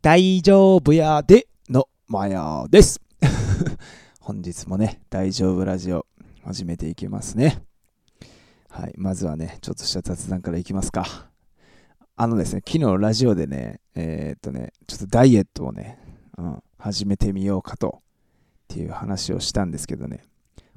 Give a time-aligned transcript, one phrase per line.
[0.00, 3.00] 大丈夫やでのマヤです。
[4.20, 6.06] 本日もね、大丈夫ラジオ
[6.44, 7.64] 始めていきますね。
[8.68, 11.28] はい、まずはね、ちょっとした雑談からいきますか。
[12.14, 15.98] あのですね、昨日ラジオでね、えー、っとね、ちょっとダイエットをね、
[16.38, 18.02] うん、始めてみようかと、っ
[18.68, 20.22] ていう話をしたんですけどね、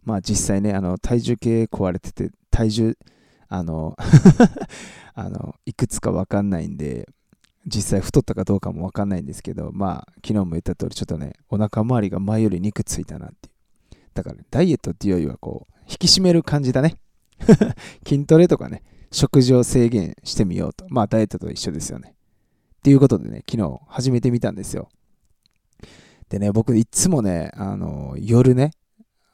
[0.03, 2.97] まあ実際ね、あの、体重計壊れてて、体重、
[3.49, 3.95] あの
[5.13, 7.07] あの、いくつかわかんないんで、
[7.65, 13.99] 実際太ったかどうかもわかんないんですけど、まあ、昨日も言った通り、ちょっとね、お腹周りが前より肉ついたなっていう。
[14.13, 16.97] だから、ダイエットっていうよりは、こう、引き締める感じだね。
[18.07, 20.85] 筋トレとかね、食事を制限してみようと。
[20.89, 22.15] まあ、ダイエットと一緒ですよね。
[22.77, 24.89] っていうことでね、昨日始めてみたんですよ。
[26.29, 28.71] でね、僕いつもね、あの、夜ね、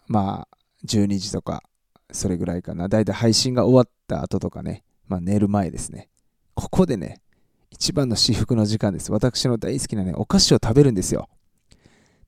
[0.07, 1.63] まあ、12時とか、
[2.11, 2.87] それぐらいかな。
[2.87, 6.09] だいたい配信が終わった後とかね、まあ寝る前ですね。
[6.53, 7.21] ここでね、
[7.69, 9.11] 一番の至福の時間です。
[9.11, 11.29] 私の大好きなね、お菓子を食べるんですよ。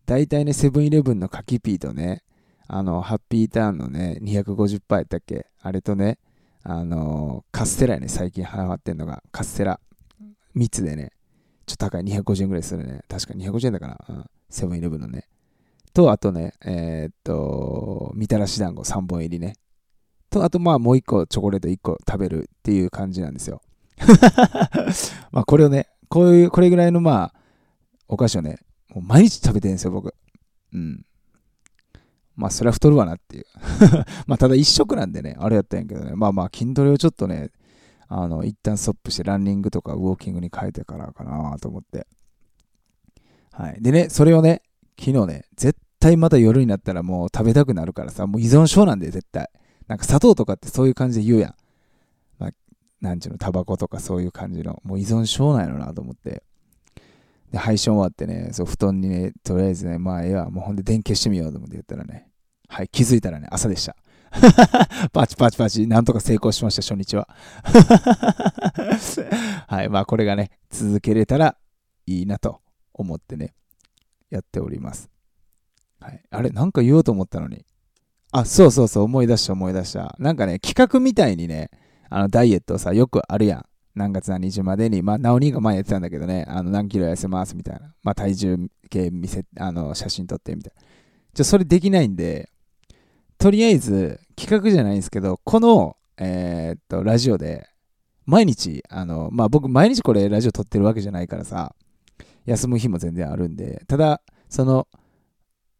[0.05, 2.23] 大体ね、セブンイレブンの柿ピーとね、
[2.67, 6.19] あの、ハッピーターンのね、250杯やったっけあれとね、
[6.63, 9.79] あのカステラやね、最近ハマってんのが、カステラ。
[10.55, 11.11] 3つでね、
[11.65, 13.01] ちょっと高い、250円ぐらいするね。
[13.07, 15.27] 確か250円だから、うん、セブンイレブンのね。
[15.93, 19.53] と、あとね、えー、っと、みたらし団子3本入りね。
[20.29, 23.61] と、あとまあもう1個チョコレート1個食べるっていう感じなんですよ。
[25.31, 27.33] まあこれをね、こういう、これぐらいのまあ、
[28.07, 28.57] お菓子をね、
[28.89, 30.13] もう毎日食べてるんですよ、僕。
[30.73, 31.05] うん。
[32.35, 33.45] まあそれは太るわなっていう。
[34.25, 37.51] まあただ一食なんでね、あれやったんやけどね、まあまあ筋トレをちょっとね、
[38.07, 42.07] あの、一旦ストップしてランニングとかウォーキングに変えてからかなと思って。
[43.51, 43.81] はい。
[43.81, 44.63] でね、それをね、
[44.99, 49.49] 昨日ね、絶対また夜になったらもう食べたくなるからさ、もう依存症なんで絶対。
[49.87, 51.55] なんか砂糖とかってそういう感じで言うやん。
[53.01, 56.43] なんちゅうの、タバコとかそういう感じの、もう依存症なんやろなと思って。
[57.51, 62.29] で、配信終わってね、そう、布団にね、とりあえずね、まあ、ええわ、もうほんで電気消してみようと思って言ったらね、
[62.67, 63.95] はい、気づいたらね、朝でした。
[65.11, 67.27] パチパチパチ、なんとか成功しました、初日は。
[69.67, 71.57] はい、まあ、これがね、続けれたら
[72.05, 72.61] いいなと
[72.93, 73.55] 思ってね、
[74.29, 75.09] やっております。
[75.99, 77.65] はい、あれ、なんか言おうと思ったのに、
[78.31, 80.15] あ、そうそうそう、思い出した思い出した。
[80.19, 81.71] なんかね、企画みたいにね、
[82.09, 83.65] あの、ダイエットさ、よくあるやん。
[83.95, 87.93] 何月何日までに、まあ、ナオニーが前やってたんだけどね、あの、何キロ痩せますみたいな。
[88.03, 88.57] まあ、体重
[88.89, 90.83] 計見せ、あの、写真撮ってみたいな。
[91.33, 92.49] じゃ、それできないんで、
[93.37, 97.67] とりあえず、企画じゃないんですけど、この、えー、っと、ラジオで、
[98.25, 101.75] 毎日、あの、まあ、僕、毎日これラジオ撮ってるわけじゃないからさ、
[102.45, 104.87] 休む日も全然あるんで、ただ、その、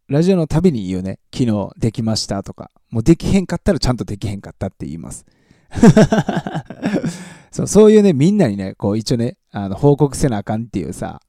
[0.08, 5.26] ラジオのたびに言うね、昨日できましたとか、もうできへんかったらちゃんとできへんかったって言います。
[7.52, 11.22] そうそういうね、みんなにね、こう一応ね、あの報告せなあかんっていうさ、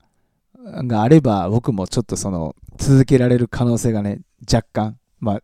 [0.64, 4.20] があれば、僕もちょっとその、続けられる可能性がね、
[4.50, 5.42] 若干、まあ、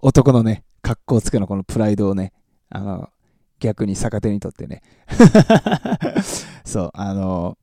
[0.00, 2.32] 男のね、格好つけのこのプライドをね、
[2.70, 3.08] あの、
[3.60, 4.82] 逆に逆手にとってね、
[6.64, 7.56] そう、あの、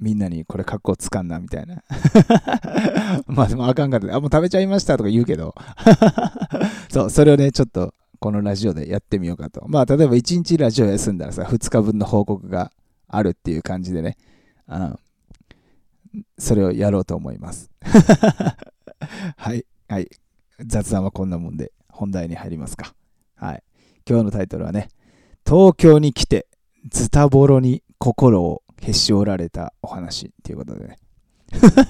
[0.00, 1.82] みんなにこれ格好つかんなみたいな。
[3.26, 4.14] まあでもあかんかった。
[4.14, 5.54] あ、もう食べちゃいましたとか言うけど。
[6.90, 9.66] そう、それをね、ちょっとこのラジオでやってみようかと。
[9.68, 12.72] まあ例えば1日ラジオ休んだらさ、2日分の報告が
[13.06, 14.16] あるっていう感じでね、
[14.66, 14.98] あの
[16.38, 17.70] それをやろうと思います。
[19.36, 20.08] はい、はい。
[20.58, 22.94] 雑談はこんなもんで本題に入りますか。
[23.36, 23.62] はい。
[24.08, 24.88] 今日のタイトルはね、
[25.46, 26.46] 東京に来て
[26.88, 30.98] ズタボロに心をへし折られたお話っていうことでね。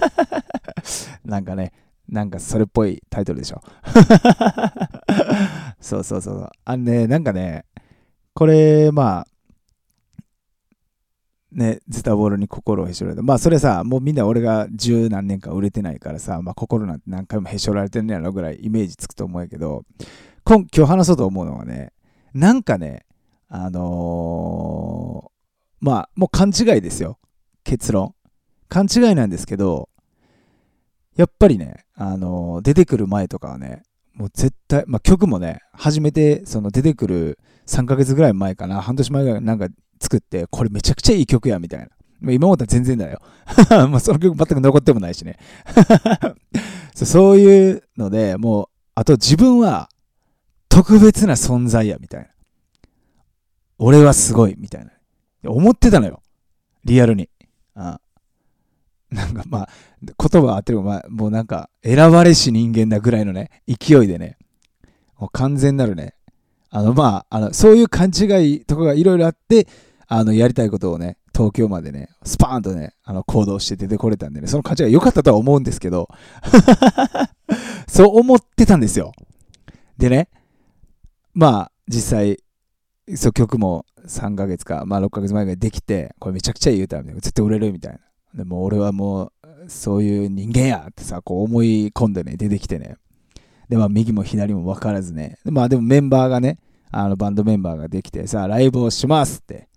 [1.24, 1.72] なんかね、
[2.08, 3.62] なんかそれっぽいタイトルでしょ。
[5.84, 6.50] そうそうそう。
[6.64, 7.66] あのね、なんかね、
[8.32, 9.26] これ、まあ、
[11.52, 13.22] ね、ズタボロに心をへし折られた。
[13.22, 19.84] まあそれさ、もうみんな俺が十何年間売れてないからさ、まあ心なんて何回もへし折られてんねやろぐらいイメージつくと思うけど、
[20.42, 21.92] 今今日話そうと思うのはね、
[22.32, 23.04] なんかね、
[23.48, 25.30] あの
[25.80, 27.18] まあ、もう勘違いですよ。
[27.62, 28.14] 結論。
[28.68, 29.90] 勘違いなんですけど、
[31.14, 33.82] やっぱりね、あのー、出てくる前とかはね、
[34.14, 39.69] もう絶対、まあ、曲もね、初めて、その出てくる3ヶ月ぐらい前かな、半年前ぐらいなんか
[40.00, 41.88] 作って、これめちゃくちゃいい曲や、みたいな。
[42.20, 43.20] まあ、今までは全然だよ。
[43.88, 45.37] まあその曲全く残ってもないしね
[46.94, 49.88] そういうので、もう、あと自分は
[50.69, 52.28] 特別な存在や、みたいな。
[53.78, 54.93] 俺はすごい、みたいな。
[55.50, 56.22] 思ってたのよ。
[56.84, 57.28] リアルに。
[57.75, 58.00] あ
[59.14, 59.69] なんかまあ、
[60.02, 64.37] 言葉は合ってるまあ、もうなんか、選ばれし人間だぐらいのね、勢いでね、
[65.19, 66.14] もう完全なるね、
[66.70, 68.25] あのまあ、あの、そういう勘違
[68.55, 69.69] いとかがいろいろあって、
[70.08, 76.08] あの、やりたいことをね、東京までね、スパーンとね、あの行動して出てこれたんでね、その価値が良かったとは思うんですけど、
[77.87, 79.12] そう思ってたんですよ。
[79.99, 80.28] でね、
[81.32, 82.38] まあ、実際、
[83.16, 87.20] そう曲も3ヶ月か、まあ6ヶ月前ぐらいできて、これめちゃくちゃいい歌みたいな。
[87.20, 87.99] 絶対売れるみたいな。
[88.34, 89.32] でも俺はもう、
[89.69, 92.96] そういう人間やってさ、こう思い込んでね、出てきてね。
[93.69, 95.38] で、まあ右も左も分からずね。
[95.44, 96.58] でまあでもメンバーがね、
[96.90, 99.69] あのバンドメンバーができてさ、ライブをしますって。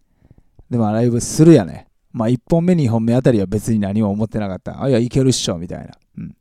[0.69, 1.87] で、まあライブするやね。
[2.11, 4.81] まあ1本目、2本目あたりは別に何も思ってなかった。
[4.81, 5.91] あ、いや、いけるっしょ、みたいな。
[6.17, 6.35] うん。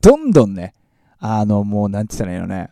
[0.00, 0.74] どんどんね、
[1.18, 2.70] あの、もう、なんて言ったらいいのね。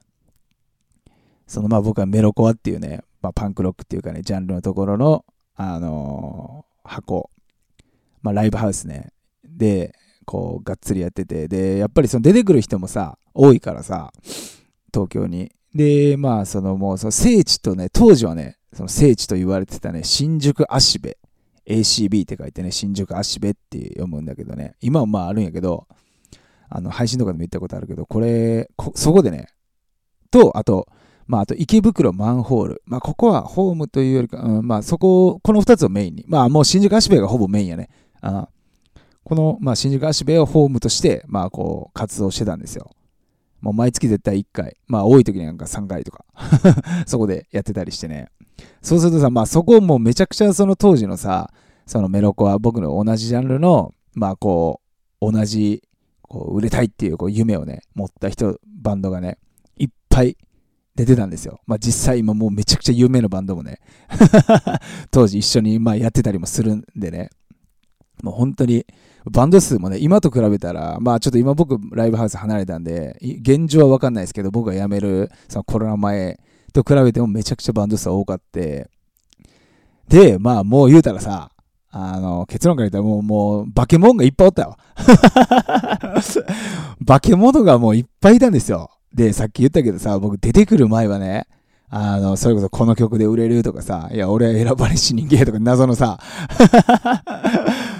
[1.46, 5.24] そのまあ僕はメロコアっていうね、まあ、パンクロックっていうかね、ジャンルのところの、
[5.56, 7.30] あのー、箱、
[8.24, 9.12] まあ、ライブハウスね、
[9.44, 9.94] で、
[10.24, 14.12] こう、がっつりやってて、で、やっぱりその出てくる人もさ、多いからさ、
[14.92, 15.52] 東京に。
[15.74, 21.18] で、まあ、そのもう、その聖地とね、当時はね、その聖地と言われてたね、新宿足部、
[21.66, 25.86] ACB って書いてね、新宿足部って読むんだけどね、今はまああるんやけど、
[26.70, 29.48] あの、配信とかでも言ったことあるけど、これ、こそこでね、
[30.30, 30.88] と、あと、
[31.26, 32.82] まあ、あと池袋マンホール。
[32.86, 36.24] まあ、ここはホームというよりか、うん、まあ、そこ、この2つをメインに。
[36.28, 37.88] まあ、もう新宿足部がほぼメインやね。
[38.26, 38.48] あ
[39.24, 42.90] この、まあ、新宿足部をホームとして、まあ、こう、活動してたんですよ。
[43.60, 44.76] もう毎月絶対1回。
[44.86, 46.26] まあ、多い時になんか3回とか
[47.06, 48.28] そこでやってたりしてね。
[48.82, 51.50] そうするとさ、まあ、そこもめちゃくちゃその当時のさ、
[51.86, 54.80] そのメロコは僕の同じジャンルの、まあ、こ
[55.20, 55.82] う、同じ、
[56.22, 59.38] こう、売れたいっていうこう夢をね、持った人、バンドがね、
[59.78, 60.36] いっぱい
[60.94, 61.60] 出てたんですよ。
[61.66, 63.80] まあ実際今もうめちゃくちゃ有名なバンドもね
[65.10, 67.30] 当時一緒にまあやってたりもするんでね、
[68.24, 68.86] もう本当に
[69.30, 76.38] バンド数もね、今と比べたら、まあちょっと今僕ライブハウス離れたんで、現状はわかんないですけど、僕が辞めるそのコロナ前
[76.72, 78.88] と比べてもめちゃくちゃバンド数は多かって、
[80.08, 81.50] で、まあもう言うたらさ、
[81.90, 84.76] あの、結論から言ったらもう、もう、化け物がいっぱいおったよ。
[87.06, 88.90] 化け物がもういっぱいいたんですよ。
[89.14, 91.46] で、さっき言ったけどさ、僕出てくる前はね、
[91.96, 96.18] あの、それこそこの曲で売れるとかさ、いや、俺は選ばれし人間とか謎のさ、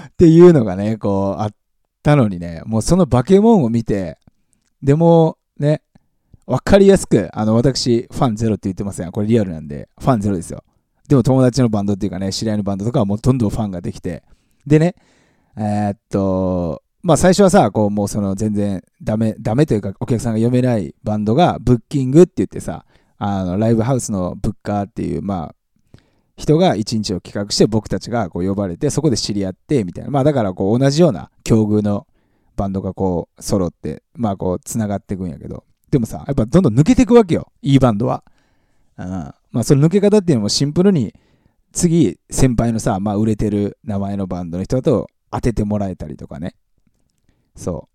[0.09, 1.55] っていうのがね、こう、あっ
[2.03, 4.17] たのにね、もうその化け物を見て、
[4.83, 5.81] でも、ね、
[6.45, 9.11] わかりやすく、あの、私、ファンゼロって言ってません？
[9.13, 10.65] これリアルなんで、ファンゼロですよ。
[11.07, 14.23] でも友達のバンドっていうかね、知り合いのバンドとかはもうどんどんファンができて、
[14.67, 14.95] でね、
[15.55, 22.84] えー、っと、まあ最初はさ、こうもうその全然ダメ、ダメというかお客さんが読めないバンドがブッキングって言ってさ、
[23.17, 25.55] あのライブハウスのブッカーっていう、まあ
[26.37, 30.11] 人が一日を企画して僕たちがこう呼ばれてそこで知り合ってみたいな。
[30.11, 32.07] まあだからこう同じような境遇の
[32.55, 35.63] バンドがこう揃って、まあこう繋がっていくんやけど。
[35.91, 37.51] でもさ、やっぱどんどん抜けていくわけよ。
[37.61, 38.23] いいバンドは。
[38.97, 39.07] うん。
[39.07, 41.13] まあその抜け方っていうのもシンプルに
[41.71, 46.55] 次先輩のさ、まあ売れてる名前のバンドの人だと当ててもらえたりとかね。
[47.55, 47.87] そ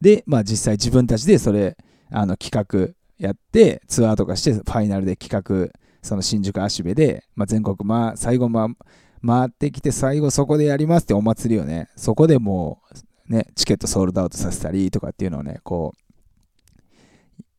[0.00, 0.04] う。
[0.04, 1.76] で、まあ実際自分たちでそれ、
[2.10, 5.72] あの企画やって、ツアーとかして、ファイナルで企画、
[6.02, 8.68] その新宿足部で、まあ、全国、まあ、最後、まあ、
[9.26, 12.82] 回ってきて、最後そこでやりますってお祭りをね、そこでも
[13.28, 15.94] う、ね、チケットソールドアウトさせたりとかっていうのをね、こ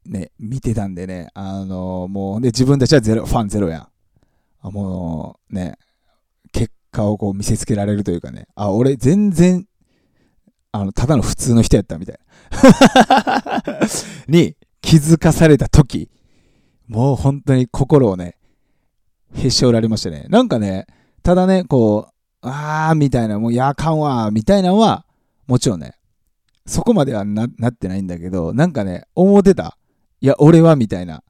[0.06, 3.90] う、ね、見てたんでね、あのー、もう、で、自分たちはゼロ、ファンゼロや
[4.64, 4.72] ん。
[4.72, 5.78] もう、ね、
[6.54, 9.68] 結果をこう見せつけられるというかね、あ、俺全然
[10.72, 12.20] あの、ただの普通の人やったみたい
[12.52, 13.64] な
[14.28, 14.56] に
[14.88, 16.10] 気づかされた時、
[16.88, 18.38] もう本当に心をね、
[19.36, 20.28] へし折られましたね。
[20.30, 20.88] なんかね、
[21.24, 25.06] ただね、こう、あーみたいな、もうやかんわみたいなのは、
[25.46, 25.96] もちろんね、
[26.66, 29.78] そこまではなってないんだけど、なんかね、思ってた。
[30.22, 31.22] いや、俺はみたいな。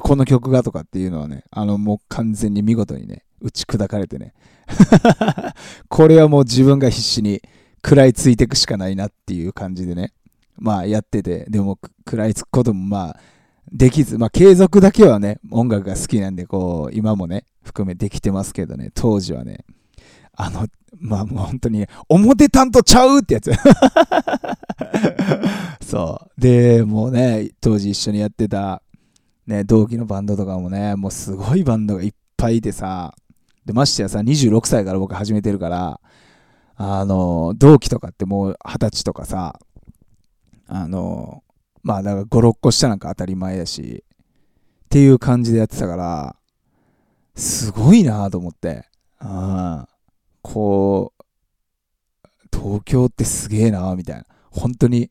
[0.00, 4.34] この曲がとかっていうのはね、あの、もう完全に見事にね、打ち砕かれてね。
[5.88, 7.40] これはもう自分が必死に
[7.76, 10.12] 食らいついていくしかないなっていう感じでね、
[10.56, 13.16] まあやってて、でも食らいつくこともまあ
[13.72, 19.64] できず、まあ継続だけはね、音楽が好きなんで、こう、今もね、含めできてますけどね、当時はね、
[20.36, 20.66] あの、
[20.98, 23.52] まあもう本当に、表担当ちゃうってやつ。
[25.84, 26.40] そう。
[26.40, 28.82] で、もうね、当時一緒にやってた、
[29.46, 33.14] ね、同期のバンドとかもね、もうすごいバンドがいっぱいいてさ、
[33.64, 36.00] で、ましてやさ、26歳から僕始めてるから、
[36.76, 39.58] あの、同期とかってもう二十歳とかさ、
[40.66, 41.43] あの、
[41.84, 44.02] まあだから5、6個下なんか当たり前だし、
[44.86, 46.36] っていう感じでやってたから、
[47.36, 48.88] すごいなと思って。
[49.18, 49.86] あ
[50.42, 51.22] こう、
[52.52, 54.24] 東京ってすげえなみたいな。
[54.50, 55.10] 本当に、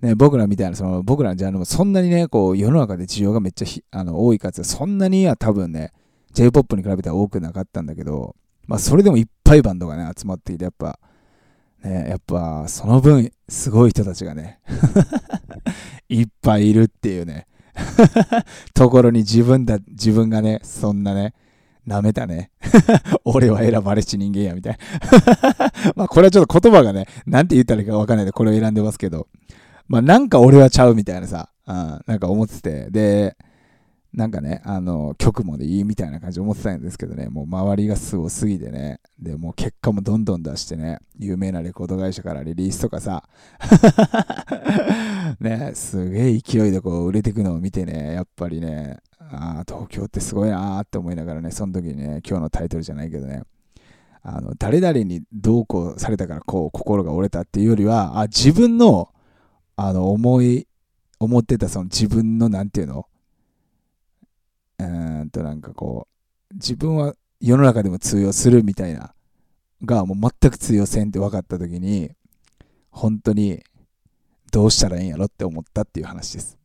[0.00, 5.92] ね、僕らみたいな、その僕らのジャンルもそんなにね、こう世の中で需要がめっちゃあの多いかつそんなには多分ね、
[6.32, 8.36] J-POP に比べたら多くなかったんだけど、
[8.66, 11.00] まあそれでもいっぱいバンドがね、集まってきて、やっぱ、
[11.84, 14.60] ね、やっぱその分すごい人たちがね、
[16.08, 17.46] いっぱいいるっていうね、
[18.74, 21.34] ところに自分だ、自分がね、そんなね、
[21.86, 22.50] 舐めたね。
[23.24, 25.72] 俺は選ばれし人間や、みたいな。
[25.94, 29.28] まあこれはちょっと言葉がね、なんて言ったらいいかわかんないでこれを選んでますけど、
[29.88, 33.36] まあなんか俺はちゃうみたいなさ、うん、なんか思ってて、で、
[34.16, 43.28] なんかね、あの、曲もでいいみたいな感じで思ってたんですけどね、もう周りがすごすぎてね、で、もう結果もどんどん出してね、有名なレコード会社からリリースとかさ、
[45.38, 53.42] ね、すげえ勢いでこう売れていくのを見てね、やっぱりね、ああ、東京ってすごいなーって思いながらね、その時にね、今日のタイトルじゃないけどね、
[54.22, 59.10] あの、誰々にどうこうされたからこう心が折れたっていうよりは、あ、自分の、
[59.76, 60.66] あの、思い、
[61.20, 63.06] 思ってたその自分の、なんていうの
[64.84, 66.08] んとなんかこ
[66.50, 69.14] う、自分は世の中でも通用するみたいな、
[69.84, 72.10] がもう全く通用せんって分かった時に、
[72.90, 73.62] 本当に
[74.52, 76.58] どうしたらいいんやろって思ったっていう話です。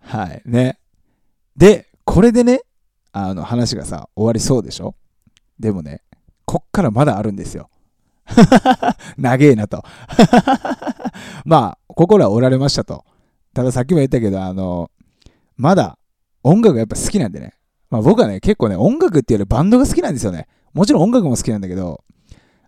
[0.00, 0.42] はい。
[0.44, 0.78] ね。
[1.56, 2.60] で、これでね、
[3.12, 4.94] あの話がさ、終わりそうでしょ？
[5.58, 6.02] でもね、
[6.44, 7.70] こっからまだあるんですよ。
[9.16, 9.82] 長えなと。
[11.44, 13.04] まあ、心は折られましたと。
[13.54, 14.90] たださっきも言ったけど、あの、
[15.56, 15.98] まだ
[16.42, 17.54] 音楽がやっぱ好きなんでね。
[17.90, 20.48] まあ僕はね、結構ね、音楽っていうよりバンドが好きなんですよね。
[20.72, 22.04] もちろん音楽も好きなんだけど、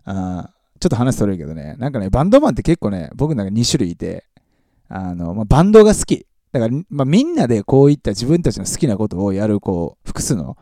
[0.05, 4.25] あちょっと話取れるけどね、なんかね、バンドマンって結構ね、僕なんか2種類いて、
[4.87, 6.25] あの、まあ、バンドが好き。
[6.51, 10.57] だから、まあ、みんなでこういった自分たちの好きなことをやる、こう、複数の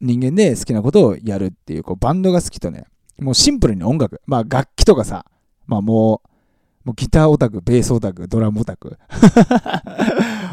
[0.00, 2.86] 人間で好きなことをやるっていう、こう、バンドが好きとね、
[3.20, 4.22] もうシンプルに音楽。
[4.26, 5.26] まあ、楽器とかさ、
[5.66, 8.96] まあもう、もうギターオタク、ベースオタク、ドラムオタク。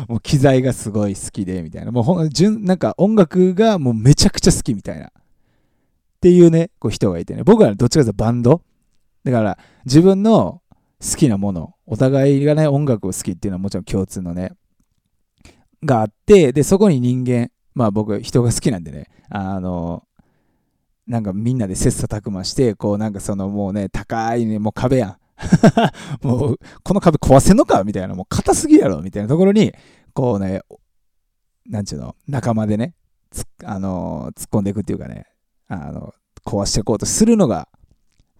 [0.07, 1.91] もう機材がすごい好きで、みたいな。
[1.91, 5.07] もうほん、純、なんか音楽がもうめちゃくちゃ好きみたいな。
[5.07, 5.11] っ
[6.19, 7.43] ていうね、こう人がいてね。
[7.43, 8.61] 僕はどっちかというとバンド。
[9.23, 10.61] だから自分の
[11.01, 14.53] 好きなもの、お互いがね、音楽を好きっていうのはもちろん共通のね、
[15.83, 20.03] があって、で、そこに人間、まあ僕、人が好きなんでね、あの、
[21.05, 25.17] なんかみんなで切磋琢磨して、こうなんかそのもうね、高いね、もう壁やん。
[26.25, 27.83] もう、この壁壊せんのか？
[27.83, 29.01] みたいな、もう硬すぎやろ？
[29.01, 29.73] みたいなところに、
[30.17, 30.61] こうね、
[31.67, 32.95] なんちゅうの、仲間でね、
[33.63, 35.27] あの突っ込んでいくっていうかね、
[35.67, 36.11] あの、
[36.43, 37.69] 壊していこうとするのが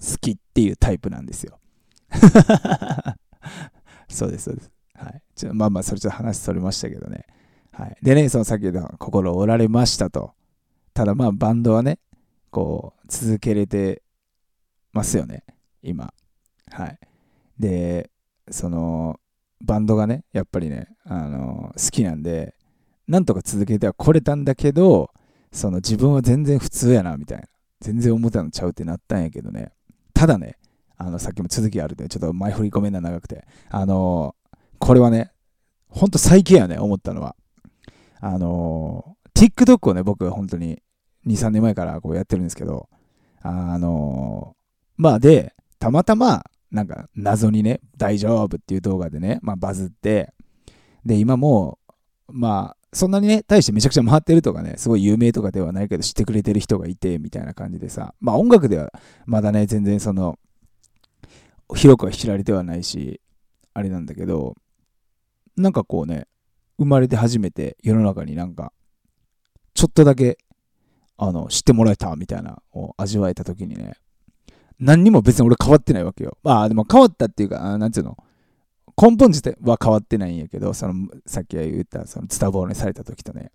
[0.02, 1.60] 好きっていうタイプなんですよ。
[4.10, 4.72] そうです、そうです。
[4.96, 5.22] はい。
[5.36, 7.28] ちょまあまあ、それちょっと話それましたけどね。
[7.72, 7.98] はい。
[8.02, 10.34] でね、そのさっき言った心折られましたと。
[10.96, 12.00] ただまあ、バンドはね、
[12.50, 14.02] こう、続けれて
[14.94, 15.44] ますよね、
[15.84, 16.12] 今。
[16.72, 17.00] はい。
[17.60, 18.10] で、
[18.50, 19.20] その、
[19.62, 22.56] バンドがね、やっぱりね、あの好きなんで、
[23.08, 25.12] なんとか続けてはこれたんだけど、
[25.52, 27.46] その自分は全然普通やな、みたいな。
[27.80, 29.72] 全然思ったのちゃうってなったんやけどね。
[30.14, 30.58] ただね、
[30.98, 33.46] あの、さっきも続きあるんで、ちょっと前振り込めんな長くて。
[33.70, 34.36] あの
[34.80, 35.32] これはね、
[35.90, 37.36] ほんと最近やね、思ったのは。
[38.20, 40.82] あの TikTok をね、僕は本当に
[41.28, 42.90] 2、3年前からこうやってるんですけど、
[43.42, 44.56] あの
[44.98, 50.34] まあで、たまたまなんか謎にね、大丈夫っていう動画でね、まあバズって、
[51.06, 51.80] で、今も
[52.28, 58.92] う、まあ、そんなにね、大してめちゃくちゃ回ってるとかね、すごい有名とかではないけど、知ってくれてる人がいて、みたいな感じでさ、まあ音楽では
[59.26, 60.38] まだね、全然その、
[61.76, 63.22] 広くは知られてはないし、
[63.74, 64.56] あれなんだけど、
[65.56, 66.28] なんかこうね、
[66.78, 68.72] 生まれて初めて世の中になんか、
[69.74, 70.38] ちょっとだけ、
[71.18, 73.96] あの、知ってもらえたみたいなを味わえた時にね、
[74.80, 76.38] 何にも別に俺変わってないわけよ。
[76.44, 78.18] まあでも変わったっていうか、なんていうの？
[79.00, 83.52] 根本自体は変わってないんやけど、その、さっき言った、その、ツタボーにされた時とね。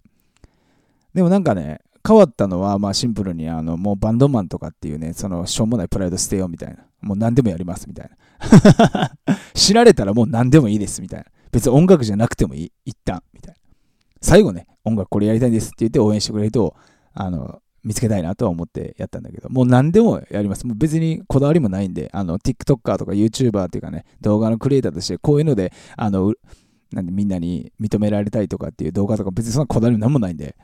[1.14, 6.84] でもなんかね、変わったのは、まあシンプルに、あの、もうバンドマンとかっていうね、その、しょうもないプライド捨てようみたいな。
[7.00, 9.10] もう何でもやりますみたいな。
[9.54, 11.26] 知られたらもう何でもいいですみたいな。
[11.50, 12.72] 別に音楽じゃなくてもいい。
[12.84, 13.22] 一旦。
[13.32, 13.60] みたいな。
[14.20, 16.76] 最後ね、音楽これやりたいんですって言って応援してくれると、
[17.14, 20.66] あの、見つけたいなとは思ってやったんだけど、もう何でもやります。
[20.66, 26.34] もう別にこだわりもないんで、あの、TikToker とか YouTuber っていうかね、動画のクリエイターとして、こういうので、あの、
[26.92, 30.54] なんでみんなに認められたいとかっていう動画とか別にそんなこだわりも何もないんで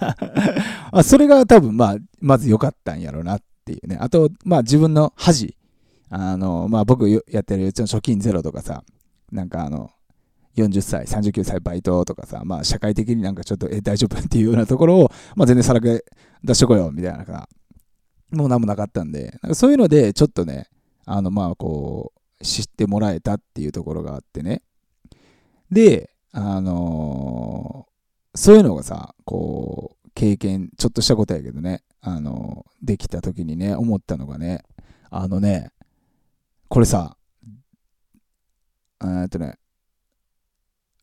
[0.90, 3.98] あそれが多分まあ、まず良かったんやろうなっていうね。
[4.00, 5.56] あと、まあ自分の恥。
[6.10, 8.82] あの、まあ僕やってるうちの貯金ゼロとかさ、
[9.30, 9.90] なんかあの、
[10.62, 14.18] 40歳、39歳バイトとかさ、まあ社会的になんかちょっと、え、大丈夫？
[14.18, 16.04] っていうようなところを、まあ全然さらけ
[16.42, 17.48] 出してこようみたいなか、
[18.30, 20.68] もう何もなかったんで、なんかそういうのでちょっとね、
[21.04, 24.62] あのまあこう、知ってもらえたっていうところがあってね。
[25.70, 34.62] で、あのー、そういうのがさ、こう、経験、ちょっとしたことやけどね、あの、できた時にね、思ったのがね、
[35.10, 35.70] あのね、
[36.68, 37.16] これさ、
[39.02, 39.54] えっとね、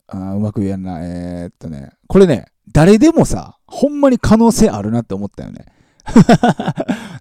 [0.08, 5.66] あうまく言えんな、えーっとね、これね、誰でもさ、ほんまに可能性あるなって思ったよね。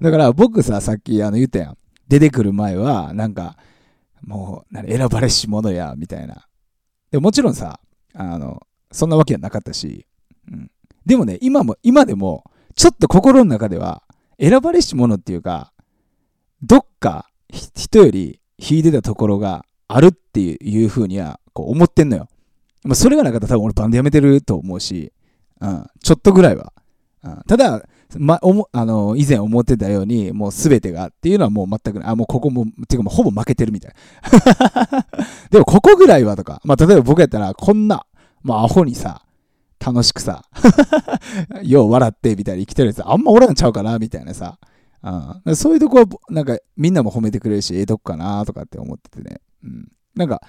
[0.01, 1.77] だから僕さ、さっきあの言ったやん。
[2.07, 3.57] 出てくる前は、なんか、
[4.21, 6.47] もう、なん選ばれし者や、みたいな。
[7.11, 7.79] でもちろんさ、
[8.13, 8.61] あの、
[8.91, 10.05] そんなわけはなかったし、
[10.51, 10.71] うん。
[11.05, 12.43] でもね、今も、今でも、
[12.75, 14.03] ちょっと心の中では、
[14.39, 15.73] 選ばれし者っていうか、
[16.61, 22.27] どっか人より秀でたところがあるっていうふうには、こう思ってんのよ。
[22.85, 25.11] まあ、それがなかったら多分俺バンドやめてると思うし、
[25.59, 26.71] うん、ちょっとぐらいは。
[27.23, 27.83] うん、ただ、
[28.17, 32.09] ま、おも、あの、以前思ってたように、もう全てがっていうのはもう全くない。
[32.09, 33.93] あ、もうここも、ていうかもうほぼ負けてるみたい
[34.91, 35.07] な。
[35.49, 38.05] でもここぐらいはとか、まあ例えば僕やったらこんな、
[38.43, 39.23] まあアホにさ、
[39.83, 40.43] 楽しくさ、
[41.63, 44.59] よう笑ってみたいに生きてるやつあんまおらんちゃうかなみたいなさ。
[45.45, 49.39] うん、そういうとこは、なんかみんなも褒めてくれるし、ええとこかなとかって思っててね。
[49.63, 49.91] うん。
[50.15, 50.41] なんか、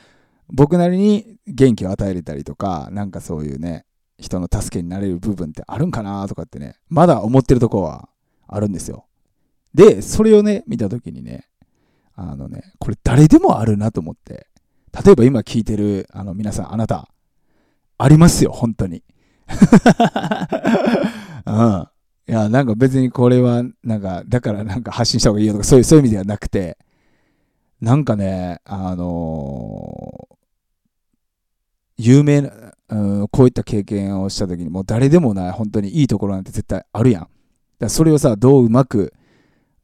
[0.53, 3.85] 僕なりに元気を与えれたりとか、なんかそういうね、
[4.19, 8.09] 人の助けになれる部分ってあるんかなとかってね、まだ思ってるとこは
[8.47, 9.07] あるんですよ。
[9.75, 11.47] で、それをね、見たときにね、
[12.15, 14.47] あのね、これ誰でもあるなと思って、
[15.05, 17.09] 例えば今聞いてる、あの皆さん、あなた、
[17.99, 19.03] ありますよ、本当に。
[21.47, 21.89] うん。
[22.29, 26.79] いや、なんか別にこれは、なんか、だからなんか発信した方がいいよとか、そういう、そういう意味ではなくて、
[27.81, 30.29] なんかね、あの
[31.99, 32.51] 有名な、
[32.89, 37.29] うん、こういった経験をした時にもう誰でもない本当にいいところなんて絶対あるやん。
[37.79, 39.13] だそれをさ、どううまく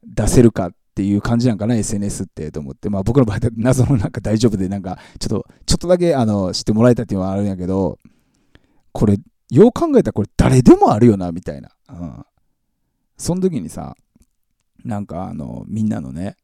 [0.03, 2.89] 出せるかっていう感じなんかな、SNS ってと思って。
[2.89, 7.99] まあ僕の場合、謎のなんか大丈夫で、なんかちょっと、ちょっとだけあの知ってもらえたっていうのはあるんやけど、
[8.91, 9.17] これ、
[9.49, 11.69] よう考えたらこれ誰でもあるよな、みたいな。
[11.89, 12.25] うん。
[13.17, 13.95] その時にさ、
[14.83, 16.35] なんかあの、みんなのね、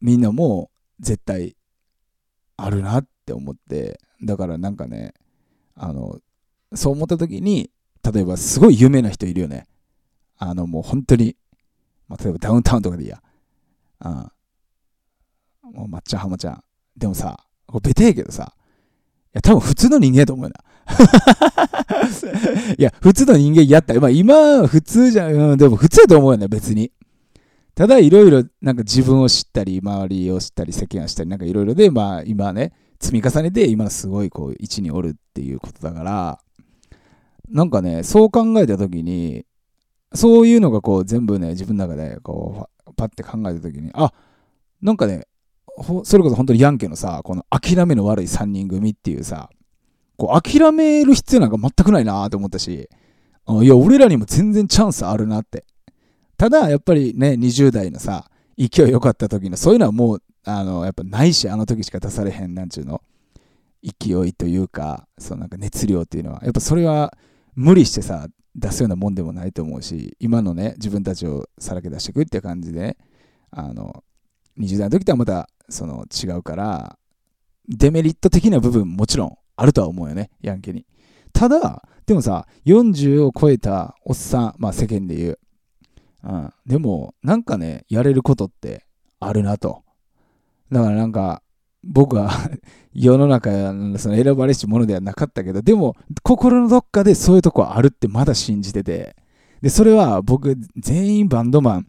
[0.00, 0.70] みんなも
[1.00, 1.56] 絶対
[2.56, 5.14] あるなって思って、だからなんかね、
[5.74, 6.18] あの、
[6.74, 7.70] そう思った時に、
[8.12, 9.66] 例えばすごい有名な人いるよね。
[10.36, 11.36] あの、もう本当に、
[12.08, 13.22] まあ、例えばダウンタウンとかでいいや。
[14.04, 14.12] うん。
[15.72, 16.62] もうまっちゃんはまちゃん。
[16.96, 18.58] でもさ、これベテえけどさ、い
[19.32, 20.54] や、多分普通の人間やと思うな。
[22.78, 23.98] いや、普通の人間やった。
[23.98, 26.92] まあ今は普通じゃん、うん、でも普通やと思うよね、別に。
[27.74, 36.40] ただいろいろなんか自分を知ったり、周りを知ったり、世間を知ったり、なんかいろいろで、まあ今ね、積み重ねて今すごいこう位置におるっていうことだから、
[37.48, 39.44] なんかね、そう考えたときに、
[40.14, 44.12] そういうのがこう全部ね、自分の中でこう、パッて考えたときに、あ、
[44.80, 45.26] なんかね、
[46.04, 49.50] それこそ本当にヤンケのさ、この諦めの悪い3人組っていうさ、
[50.16, 52.88] こう諦める必要なんか全くないなと思ったし、
[53.48, 55.64] いや、俺らにも全然チャンスあるなって。
[56.36, 63.02] ただ、やっぱりね、20代のさ、勢い良かった時の、そういうのはもう、あの、やっぱないし、あの時しか出されへん、なんちゅうの、
[63.82, 67.16] 勢いというか、そうなんか熱量っていうのは、やっぱそれは
[67.54, 72.96] 無理してさ、出すようなもんでもないと思うし、今のね、自分たちをさらけ出していくって感じでね、
[73.50, 74.04] あの、
[74.58, 76.98] 20代の時とはまた、その、違うから、
[77.68, 80.86] デメリット的な部分もちろんあるとは思うよね、ヤンケに。
[81.32, 85.38] ただ、でもさ、40を超えたおっさん、まあ世間で言う。
[86.24, 86.52] うん。
[86.66, 88.86] でも、なんかね、やれることって
[89.20, 89.83] あるなと。
[90.70, 91.42] だからなんか、
[91.82, 92.30] 僕は
[92.94, 93.50] 世の中
[93.98, 99.16] その選ばれし者ではなかったけど、でも、心のどっかでそういうとこあるってまだ信じてて。
[99.60, 101.86] で、それは僕、全員バンドマン、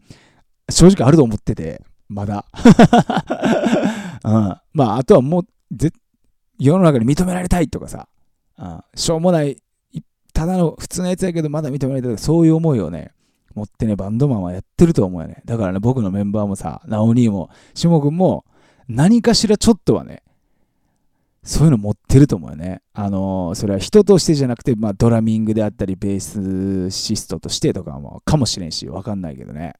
[0.70, 2.46] 正直あると思ってて、まだ。
[4.24, 4.32] うん。
[4.72, 5.46] まあ、あとはもう、
[6.58, 8.08] 世の中に認められたいとかさ、
[8.58, 9.58] うん、しょうもない、
[10.32, 13.12] ただの普通のやつやけど、まだ認められたいとか、そういう思いをね、
[13.54, 15.42] 持ってね、バンドマンはやってると思うよね。
[15.44, 18.44] だからね、僕のメンバーもさ、ナオニーも、シモ君も、
[18.88, 20.22] 何かしらちょっとはね、
[21.42, 22.82] そういうの持ってると思うよね。
[22.92, 29.74] あのーそれは人としてじゃなくて、まあ、ドラミングであったり、ベースシストとしてとかも、かもしれんし、わかんないけどね。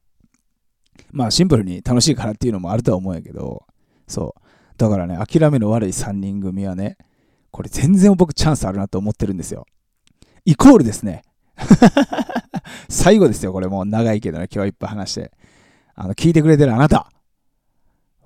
[1.11, 3.65] まあ、シンプルに楽しいからっていうのもあるとは思うんやけど、
[4.07, 4.43] そう。
[4.79, 6.97] だからね、諦めの悪い3人組はね、
[7.51, 9.67] これ全然僕チャンスあるなと思ってるんですよ。
[10.45, 11.23] イコールですね。
[12.89, 15.33] 最後ですよ、これもう長いけどね、今日はいっぱい話して。
[15.95, 17.11] あの、聞いてくれてるあなた。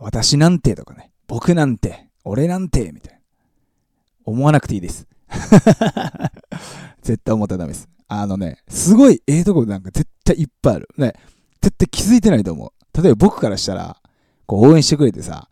[0.01, 3.21] 私なんてとかね、僕なんて、俺なんて、みたいな。
[4.25, 5.07] 思わなくていいです。
[7.03, 7.89] 絶対思ったらダメです。
[8.09, 10.89] あのね、すごいええとこなんか絶対いっぱいある。
[10.97, 11.13] ね、
[11.61, 13.03] 絶対気づいてないと思う。
[13.03, 13.97] 例えば僕からしたら、
[14.47, 15.49] こう応援してくれてさ、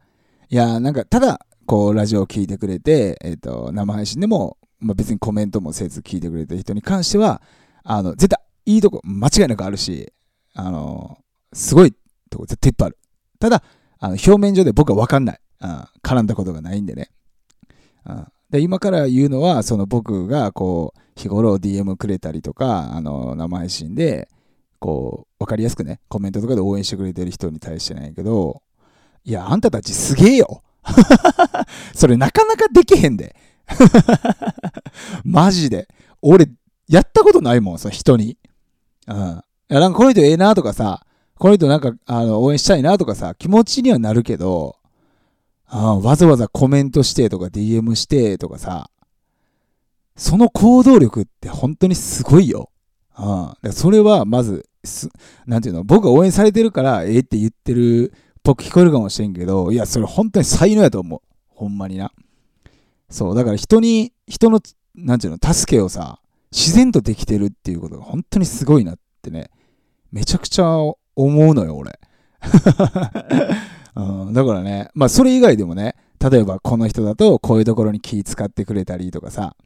[0.49, 7.43] いや、なんか、ただ、こう、ラジオを聞いてくれて、えっ、と、生配信でも、まあ、別にコメントもせず聞いてくれた人に関しては、
[7.85, 10.11] あの、絶対、いいとこ間違いなくあるし、
[10.55, 11.19] あの、
[11.53, 11.95] すごい
[12.31, 12.99] とこ絶対いっぱいある。
[13.39, 13.63] ただ、
[14.01, 15.41] あの表面上で僕は分かんない。
[15.61, 17.11] うん、絡んだことがないんでね。
[18.07, 24.29] うん、で今から言うのは、その僕がこう、日頃 DM くれたりとか、あの、生配信で、
[24.79, 28.63] こう、分かりやすくね、コメントとかで応援してくれてる人に対してなんやけど、
[29.25, 30.63] いや、あんたたちすげえよ。
[31.95, 33.35] それなかなかできへんで。
[35.25, 35.89] マジで。
[36.23, 36.49] 俺、
[36.89, 38.39] やったことないもん、さ、人に。
[39.07, 39.17] うん。
[39.17, 41.05] いや、なんかこの人ええなとかさ、
[41.39, 44.77] この人なんか、あの、応援したいなとかさ、気持ちにはなるけど、
[45.67, 48.91] あわざわざコメントしてとか DM してとかさ、
[50.17, 52.71] その行動力って本当にすごいよ。
[53.19, 53.73] うん。
[53.73, 54.69] それはまず、
[55.47, 61.21] なんていうの、僕が応援されてるから、ええって言ってるっぽく聞こえるかもしれんけど、いや、それ本当に才能やと思う。
[61.49, 62.13] ほんまにな。
[63.11, 64.61] そう、だから人に、人の、
[64.95, 66.21] なんていうの、助けをさ、
[66.51, 69.51] 自然とできてるっていうことが本当にすごいなってね、
[70.11, 70.65] めちゃくちゃ
[71.19, 71.99] 思うのよ、俺。
[73.97, 79.57] うん、だからね、まあそれ以外でもね、例えばこの人だとこういうところに気使ってくれたりとかさ、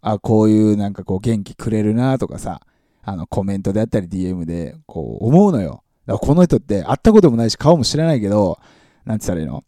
[0.00, 2.60] あ、こういうなんかこう元気くれるなとかさ、
[3.02, 5.82] あのコメントであったり DM でこう思うのよ。
[6.06, 8.58] だからこの人って会ったこともないし顔も知らないけど、
[9.06, 9.64] なんて言ったらいいの？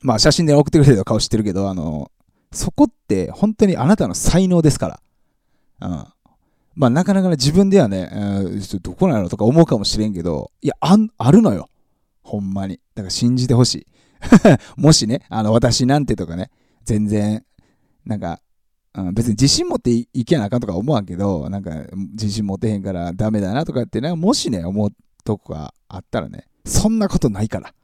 [0.00, 2.10] まあ写真で送ってくれた顔知ってるけど、あの、
[2.52, 5.00] そこって本当にあなたの才能ですか
[5.80, 5.88] ら。
[5.88, 6.06] うん。
[6.74, 11.68] まあなかなかね、自分ではね、えー、どこなのとか思うかもしれんけど、いや、ああるのよ。
[12.22, 12.80] ほんまに。
[12.94, 13.86] だから信じてほしい。
[14.76, 16.50] もしね、あの、私なんてとかね、
[16.84, 17.44] 全然、
[18.04, 18.40] なんか、
[18.94, 21.70] うん、別に自信持っていけなあかんとか思わんけど、なんか、
[22.12, 24.90] 自信持てへんからダメだなとかってね、もしね、思う
[25.24, 27.74] とこがあったらね、そんなことないから。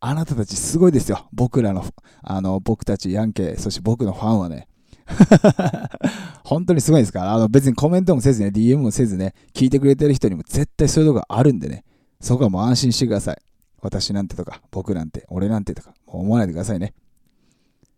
[0.00, 1.28] あなたたちすごいですよ。
[1.32, 1.84] 僕らの、
[2.22, 4.68] あの、僕たちヤンケー、そして僕のファンはね、
[6.44, 11.84] 本当にすごいですから、あの別にコメントもせずね、DM もせずね、聞いてくれてる人にも絶対そういうとこあるんでね、
[12.20, 13.38] そこはもう安心してください。
[13.80, 16.94] 私なんてとか、僕なんて、俺なんてとか、もう思わないでくださいね。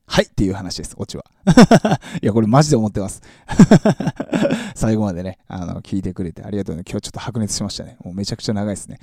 [0.08, 1.24] はいっていう話です、オチは。
[2.22, 3.22] いや、これマジで思ってます。
[4.74, 6.82] 最後までね、あの、聞いてくれてありがとうね。
[6.88, 7.96] 今日ちょっと白熱しましたね。
[8.04, 8.98] もうめちゃくちゃ長いですね。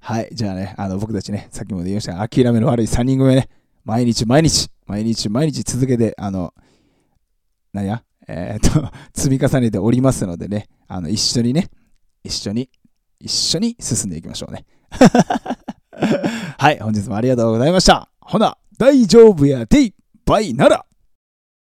[0.00, 3.48] はい、じゃあね、あの、僕たちね、さっきも言いました、諦めの悪い3人組ね、
[3.84, 6.52] 毎日毎日、毎日毎日続けて、あの、
[7.72, 11.70] なんや、えー、っと、 積み重ねておりますのでね、あの、一緒にね、
[12.22, 12.70] 一緒に、
[13.20, 14.64] 一緒に進んでいきましょうね。
[16.58, 18.08] はい、本日もありがとうございました。
[18.20, 19.94] ほな、大丈夫やでい
[20.24, 20.86] バイなら